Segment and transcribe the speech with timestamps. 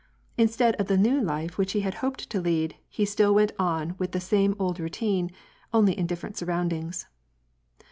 [0.35, 3.93] Instead of the new life which he had hoped to lead, he still went on
[3.99, 5.29] with the same old routine,
[5.75, 7.05] only in different surroundings.